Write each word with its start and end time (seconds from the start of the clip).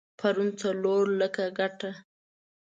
پرون 0.19 0.49
څلور 0.61 1.03
لکه 1.21 1.43
ګټه؛ 1.57 1.91